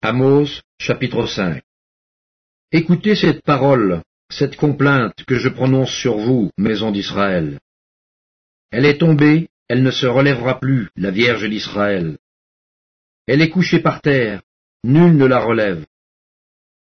[0.00, 1.60] Amos chapitre 5
[2.70, 7.58] Écoutez cette parole, cette complainte que je prononce sur vous, maison d'Israël.
[8.70, 12.16] Elle est tombée, elle ne se relèvera plus, la Vierge d'Israël.
[13.26, 14.40] Elle est couchée par terre,
[14.84, 15.84] nul ne la relève.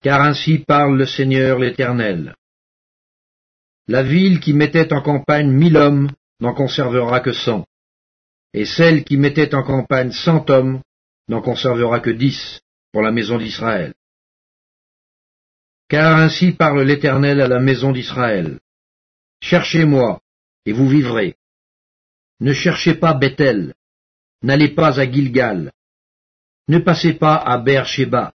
[0.02, 2.36] Car ainsi parle le Seigneur l'Éternel.
[3.88, 7.66] La ville qui mettait en campagne mille hommes n'en conservera que cent,
[8.54, 10.80] et celle qui mettait en campagne cent hommes
[11.26, 12.60] n'en conservera que dix
[12.92, 13.94] pour la maison d'Israël.
[15.88, 18.60] Car ainsi parle l'Éternel à la maison d'Israël.
[19.40, 20.20] Cherchez-moi,
[20.66, 21.36] et vous vivrez.
[22.40, 23.74] Ne cherchez pas Bethel,
[24.42, 25.72] n'allez pas à Gilgal,
[26.68, 28.32] ne passez pas à Beersheba,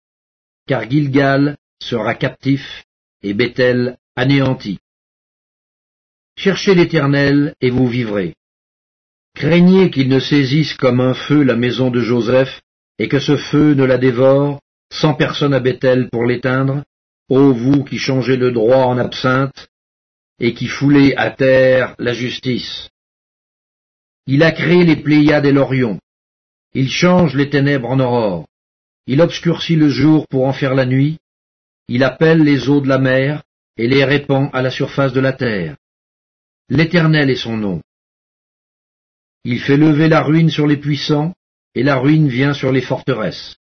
[0.65, 2.85] car Gilgal sera captif
[3.21, 4.79] et Bethel anéanti.
[6.37, 8.35] Cherchez l'Éternel et vous vivrez.
[9.35, 12.61] Craignez qu'il ne saisisse comme un feu la maison de Joseph
[12.99, 14.59] et que ce feu ne la dévore,
[14.91, 16.84] sans personne à Bethel pour l'éteindre,
[17.29, 19.70] ô vous qui changez le droit en absinthe,
[20.39, 22.89] et qui foulez à terre la justice.
[24.27, 25.99] Il a créé les Pléiades et l'Orion.
[26.73, 28.48] Il change les ténèbres en aurore.
[29.07, 31.17] Il obscurcit le jour pour en faire la nuit.
[31.87, 33.43] Il appelle les eaux de la mer
[33.77, 35.76] et les répand à la surface de la terre.
[36.70, 37.81] L'Éternel est son nom.
[39.43, 41.33] Il fait lever la ruine sur les puissants
[41.75, 43.55] et la ruine vient sur les forteresses.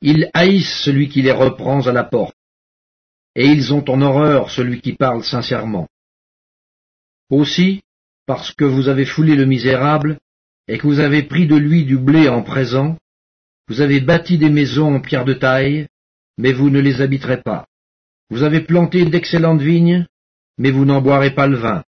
[0.00, 2.36] Ils haïssent celui qui les reprend à la porte,
[3.34, 5.88] et ils ont en horreur celui qui parle sincèrement.
[7.30, 7.82] Aussi,
[8.26, 10.18] parce que vous avez foulé le misérable,
[10.68, 12.96] et que vous avez pris de lui du blé en présent,
[13.68, 15.88] vous avez bâti des maisons en pierre de taille,
[16.38, 17.66] mais vous ne les habiterez pas.
[18.30, 20.06] Vous avez planté d'excellentes vignes,
[20.58, 21.84] mais vous n'en boirez pas le vin.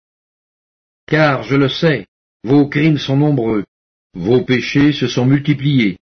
[1.06, 2.06] Car, je le sais,
[2.44, 3.64] vos crimes sont nombreux,
[4.17, 5.98] vos péchés se sont multipliés.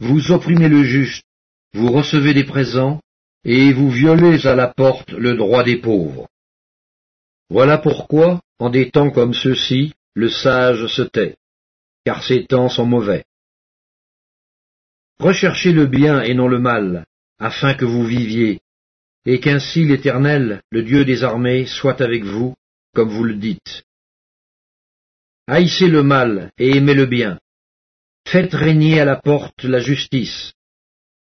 [0.00, 1.26] Vous opprimez le juste,
[1.74, 3.00] vous recevez des présents,
[3.44, 6.28] et vous violez à la porte le droit des pauvres.
[7.50, 11.36] Voilà pourquoi, en des temps comme ceux-ci, le sage se tait,
[12.06, 13.24] car ces temps sont mauvais.
[15.18, 17.04] Recherchez le bien et non le mal,
[17.38, 18.60] afin que vous viviez,
[19.26, 22.54] et qu'ainsi l'Éternel, le Dieu des armées, soit avec vous,
[22.94, 23.84] comme vous le dites.
[25.52, 27.40] Haïssez le mal et aimez le bien.
[28.24, 30.52] Faites régner à la porte la justice.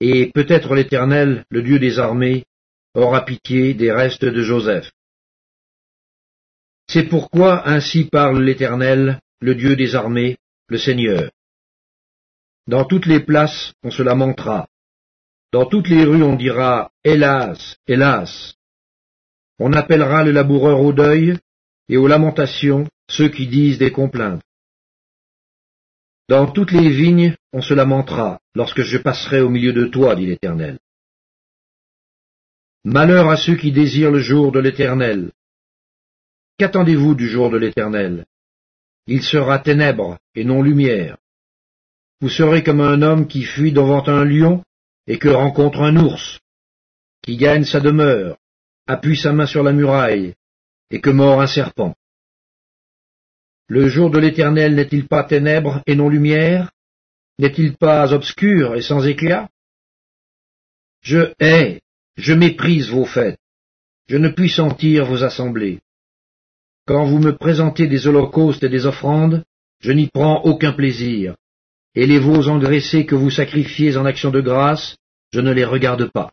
[0.02, 2.44] Et peut-être l'Éternel, le Dieu des armées,
[2.94, 4.92] aura pitié des restes de Joseph.
[6.90, 10.36] C'est pourquoi ainsi parle l'Éternel, le Dieu des armées,
[10.68, 11.32] le Seigneur.
[12.68, 14.68] Dans toutes les places on se lamentera.
[15.54, 18.56] Dans toutes les rues on dira Hélas, hélas.
[19.58, 21.38] On appellera le laboureur au deuil
[21.88, 24.44] et aux lamentations ceux qui disent des complaintes.
[26.30, 30.26] Dans toutes les vignes on se lamentera, lorsque je passerai au milieu de toi, dit
[30.26, 30.78] l'Éternel.
[32.84, 35.32] Malheur à ceux qui désirent le jour de l'Éternel.
[36.58, 38.26] Qu'attendez-vous du jour de l'Éternel?
[39.08, 41.18] Il sera ténèbres et non lumière.
[42.20, 44.64] Vous serez comme un homme qui fuit devant un lion
[45.06, 46.40] et que rencontre un ours,
[47.22, 48.38] qui gagne sa demeure,
[48.88, 50.34] appuie sa main sur la muraille,
[50.90, 51.96] et que mord un serpent.
[53.70, 56.72] Le jour de l'Éternel n'est-il pas ténèbres et non lumière?
[57.38, 59.50] N'est-il pas obscur et sans éclat?
[61.02, 61.82] Je hais,
[62.16, 63.40] je méprise vos fêtes,
[64.08, 65.82] je ne puis sentir vos assemblées.
[66.86, 69.44] Quand vous me présentez des holocaustes et des offrandes,
[69.80, 71.36] je n'y prends aucun plaisir,
[71.94, 74.98] et les veaux engraissés que vous sacrifiez en action de grâce,
[75.34, 76.32] je ne les regarde pas.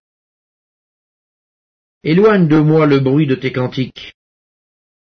[2.04, 4.14] Éloigne de moi le bruit de tes cantiques.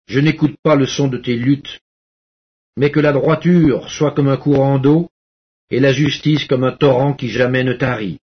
[0.07, 1.79] Je n'écoute pas le son de tes luttes,
[2.79, 5.09] mais que la droiture soit comme un courant d'eau,
[5.69, 8.19] et la justice comme un torrent qui jamais ne tarit.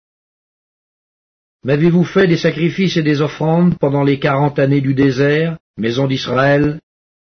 [1.64, 6.82] M'avez-vous fait des sacrifices et des offrandes pendant les quarante années du désert, maison d'Israël?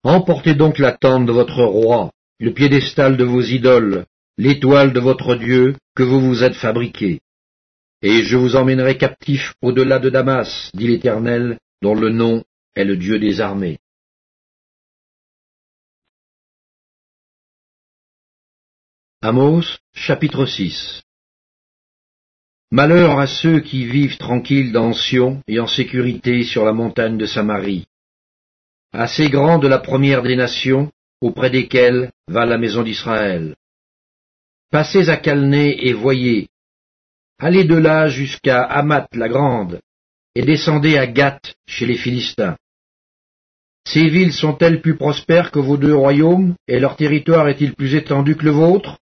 [0.05, 4.05] Emportez donc la tente de votre roi, le piédestal de vos idoles,
[4.37, 7.19] l'étoile de votre Dieu que vous vous êtes fabriqué.
[8.01, 12.45] Et je vous emmènerai captif au-delà de Damas, dit l'Éternel, dont le nom
[12.77, 13.79] est le Dieu des armées.
[19.21, 21.03] Amos, chapitre 6
[22.71, 27.27] Malheur à ceux qui vivent tranquilles dans Sion et en sécurité sur la montagne de
[27.27, 27.89] Samarie.
[28.93, 33.57] Assez grande la première des nations, auprès desquelles va la maison d'Israël.
[34.71, 36.47] Passez à Calné et voyez.
[37.41, 39.81] Allez de là jusqu'à Hamath la grande,
[40.37, 42.57] et descendez à Gath chez les Philistins.
[43.85, 48.37] Ces villes sont-elles plus prospères que vos deux royaumes, et leur territoire est-il plus étendu
[48.37, 49.01] que le vôtre?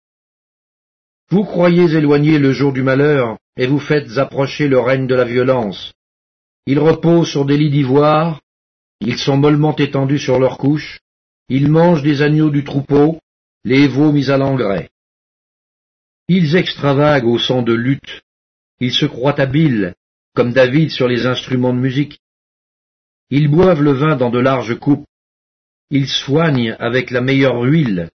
[1.32, 5.26] Vous croyez éloigner le jour du malheur, et vous faites approcher le règne de la
[5.26, 5.94] violence.
[6.66, 8.42] Ils reposent sur des lits d'ivoire,
[9.00, 11.00] ils sont mollement étendus sur leurs couches,
[11.48, 13.20] ils mangent des agneaux du troupeau,
[13.64, 14.90] les veaux mis à l'engrais.
[16.28, 18.24] Ils extravaguent au son de lutte,
[18.80, 19.96] ils se croient habiles,
[20.34, 22.20] comme David sur les instruments de musique.
[23.30, 25.06] Ils boivent le vin dans de larges coupes,
[25.92, 28.10] ils soignent avec la meilleure huile,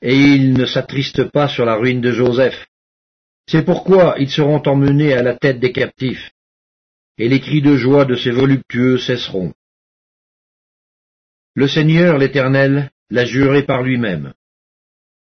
[0.00, 2.66] et ils ne s'attristent pas sur la ruine de Joseph.
[3.46, 6.30] C'est pourquoi ils seront emmenés à la tête des captifs,
[7.16, 9.52] et les cris de joie de ces voluptueux cesseront.
[11.54, 14.34] Le Seigneur l'Éternel l'a juré par lui-même.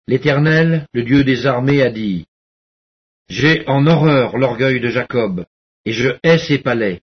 [0.07, 2.27] L'Éternel, le Dieu des armées, a dit,
[3.29, 5.47] J'ai en horreur l'orgueil de Jacob,
[5.85, 7.01] et je hais ses palais.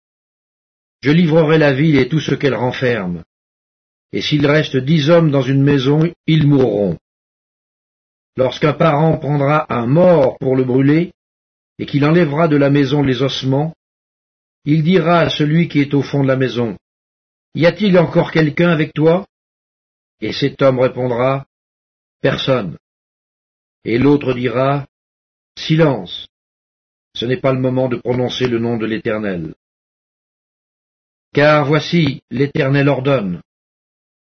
[1.01, 3.23] Je livrerai la ville et tout ce qu'elle renferme.
[4.11, 6.97] Et s'il reste dix hommes dans une maison, ils mourront.
[8.37, 11.11] Lorsqu'un parent prendra un mort pour le brûler,
[11.79, 13.73] et qu'il enlèvera de la maison les ossements,
[14.63, 16.77] il dira à celui qui est au fond de la maison,
[17.55, 19.25] Y a-t-il encore quelqu'un avec toi?
[20.21, 21.47] Et cet homme répondra,
[22.21, 22.77] Personne.
[23.83, 24.85] Et l'autre dira,
[25.57, 26.27] Silence,
[27.15, 29.55] ce n'est pas le moment de prononcer le nom de l'Éternel.
[31.33, 33.41] Car voici, l'Éternel ordonne.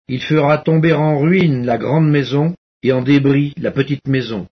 [0.07, 4.47] Il fera tomber en ruine la grande maison et en débris la petite maison.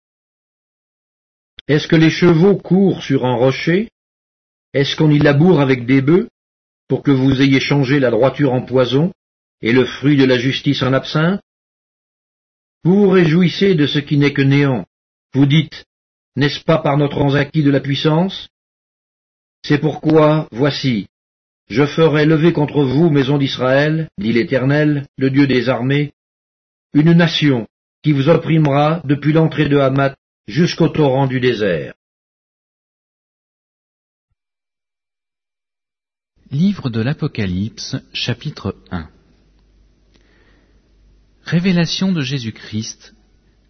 [1.66, 3.88] Est-ce que les chevaux courent sur un rocher?
[4.72, 6.28] Est-ce qu'on y laboure avec des bœufs
[6.88, 9.12] pour que vous ayez changé la droiture en poison
[9.62, 11.40] et le fruit de la justice en absinthe?
[12.82, 14.84] Vous vous réjouissez de ce qui n'est que néant.
[15.32, 15.86] Vous dites,
[16.36, 18.48] n'est-ce pas par notre acquis de la puissance?
[19.62, 21.06] C'est pourquoi, voici,
[21.68, 26.12] je ferai lever contre vous, maison d'Israël, dit l'Éternel, le Dieu des armées,
[26.92, 27.66] une nation
[28.04, 30.14] qui vous opprimera depuis l'entrée de Hamath
[30.46, 31.94] jusqu'au torrent du désert.
[36.50, 39.08] Livre de l'Apocalypse, chapitre 1
[41.44, 43.14] Révélation de Jésus-Christ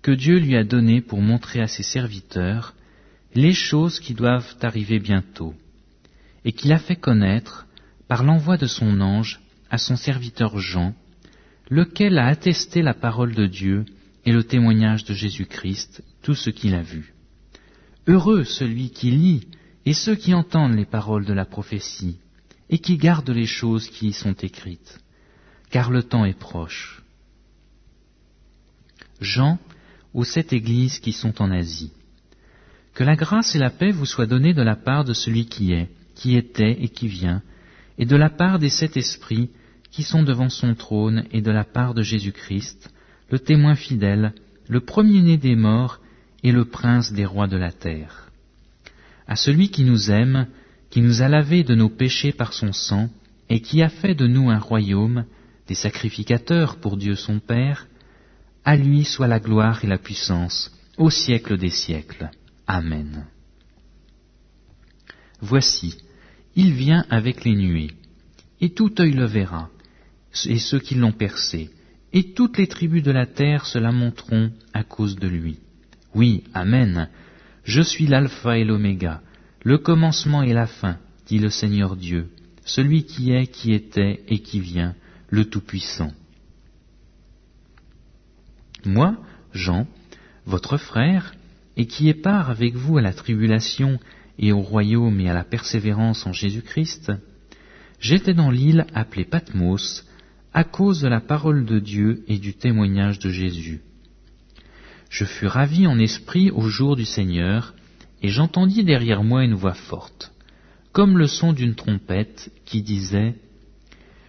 [0.02, 2.75] que Dieu lui a donné pour montrer à ses serviteurs
[3.37, 5.54] les choses qui doivent arriver bientôt,
[6.44, 7.69] et qu'il a fait connaître
[8.08, 9.40] par l'envoi de son ange
[9.70, 10.92] à son serviteur Jean,
[11.70, 13.84] lequel a attesté la parole de Dieu
[14.25, 17.15] et le témoignage de Jésus-Christ, tout ce qu'il a vu.
[18.06, 19.47] Heureux celui qui lit
[19.87, 22.19] et ceux qui entendent les paroles de la prophétie
[22.71, 24.99] et qui gardent les choses qui y sont écrites,
[25.71, 27.03] car le temps est proche.
[29.21, 29.59] Jean,
[30.12, 31.93] aux sept églises qui sont en Asie.
[32.94, 35.73] Que la grâce et la paix vous soient données de la part de celui qui
[35.73, 37.43] est, qui était et qui vient,
[37.99, 39.50] et de la part des sept esprits
[39.91, 42.91] qui sont devant son trône, et de la part de Jésus-Christ,
[43.31, 44.32] le témoin fidèle,
[44.69, 46.00] le premier-né des morts
[46.43, 48.31] et le prince des rois de la terre.
[49.26, 50.47] À celui qui nous aime,
[50.91, 53.09] qui nous a lavés de nos péchés par son sang,
[53.49, 55.25] et qui a fait de nous un royaume,
[55.67, 57.87] des sacrificateurs pour Dieu son Père,
[58.65, 62.31] à lui soit la gloire et la puissance, au siècle des siècles.
[62.67, 63.26] Amen.
[65.41, 65.97] Voici,
[66.56, 67.91] il vient avec les nuées,
[68.61, 69.69] et tout œil le verra,
[70.47, 71.71] et ceux qui l'ont percé,
[72.14, 75.58] et toutes les tribus de la terre se lamenteront à cause de lui.
[76.14, 77.11] Oui, Amen.
[77.64, 79.21] Je suis l'alpha et l'oméga,
[79.64, 82.30] le commencement et la fin, dit le Seigneur Dieu,
[82.64, 84.94] celui qui est, qui était et qui vient,
[85.28, 86.12] le Tout-Puissant.
[88.85, 89.16] Moi,
[89.52, 89.87] Jean,
[90.47, 91.35] votre frère,
[91.76, 93.99] et qui ai part avec vous à la tribulation
[94.38, 97.11] et au royaume et à la persévérance en Jésus-Christ,
[97.99, 100.04] j'étais dans l'île appelée Patmos,
[100.54, 103.82] à cause de la parole de Dieu et du témoignage de Jésus.
[105.11, 107.75] Je fus ravi en esprit au jour du Seigneur,
[108.23, 110.32] et j'entendis derrière moi une voix forte,
[110.92, 113.34] comme le son d'une trompette, qui disait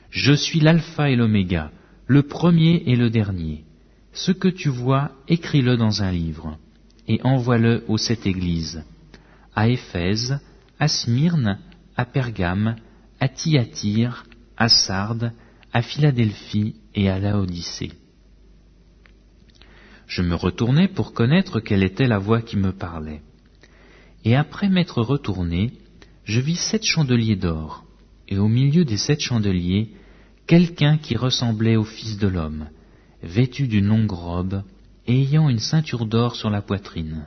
[0.09, 1.71] Je suis l'alpha et l'oméga,
[2.07, 3.63] le premier et le dernier.
[4.11, 6.57] Ce que tu vois, écris-le dans un livre,
[7.07, 8.83] et envoie-le aux sept églises,
[9.55, 10.39] à Éphèse,
[10.79, 11.59] à Smyrne,
[11.95, 12.77] à Pergame,
[13.19, 14.25] à Thyatire,
[14.57, 15.31] à Sardes,
[15.75, 17.91] à Philadelphie et à Laodicée.
[20.07, 23.21] Je me retournai pour connaître quelle était la voix qui me parlait.
[24.23, 25.73] Et après m'être retourné,
[26.23, 27.83] je vis sept chandeliers d'or,
[28.29, 29.89] et au milieu des sept chandeliers,
[30.47, 32.69] quelqu'un qui ressemblait au Fils de l'homme,
[33.21, 34.63] vêtu d'une longue robe,
[35.07, 37.25] et ayant une ceinture d'or sur la poitrine.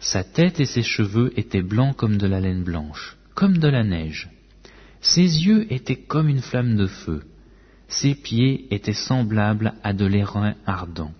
[0.00, 3.84] Sa tête et ses cheveux étaient blancs comme de la laine blanche, comme de la
[3.84, 4.30] neige,
[5.00, 7.22] ses yeux étaient comme une flamme de feu,
[7.88, 11.12] ses pieds étaient semblables à de l'airain ardent,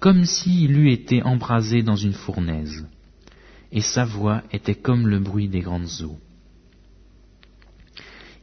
[0.00, 2.86] comme s'il eût été embrasé dans une fournaise,
[3.70, 6.18] et sa voix était comme le bruit des grandes eaux.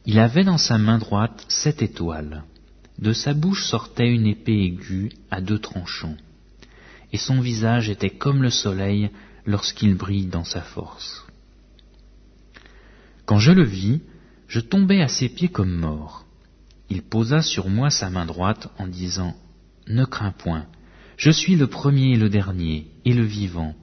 [0.06, 2.44] Il avait dans sa main droite sept étoiles.
[2.98, 6.16] De sa bouche sortait une épée aiguë à deux tranchants,
[7.12, 9.10] et son visage était comme le soleil
[9.46, 11.26] lorsqu'il brille dans sa force.
[13.24, 14.00] Quand je le vis,
[14.50, 16.26] je tombai à ses pieds comme mort.
[16.90, 19.36] Il posa sur moi sa main droite en disant
[19.86, 20.66] Ne crains point,
[21.16, 23.76] je suis le premier et le dernier, et le vivant.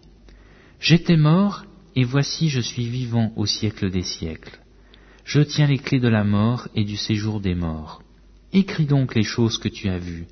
[0.81, 1.63] J'étais mort,
[1.95, 4.59] et voici je suis vivant au siècle des siècles.
[5.23, 8.03] Je tiens les clés de la mort et du séjour des morts.
[8.51, 10.27] Écris donc les choses que tu as vues,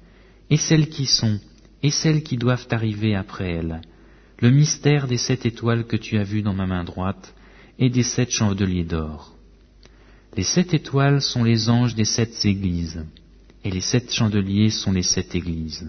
[0.49, 1.39] et celles qui sont,
[1.81, 3.79] et celles qui doivent arriver après elles,
[4.41, 7.33] le mystère des sept étoiles que tu as vues dans ma main droite,
[7.79, 9.34] et des sept chandeliers d'or.
[10.35, 13.05] Les sept étoiles sont les anges des sept églises,
[13.63, 15.87] et les sept chandeliers sont les sept églises.